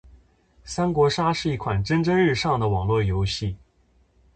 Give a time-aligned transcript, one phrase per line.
[0.63, 3.55] 三国杀是一款蒸蒸日上的网络游戏。